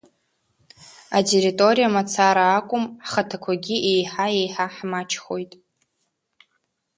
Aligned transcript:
Атерриториа 1.17 1.89
мацара 1.95 2.43
акәым, 2.57 2.83
ҳхаҭақәагьы 3.05 3.75
еиҳа-еиҳа 3.91 4.65
ҳмаҷхоит. 4.75 5.51